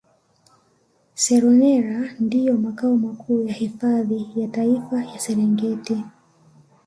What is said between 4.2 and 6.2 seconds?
ya Taifa ya Serengeti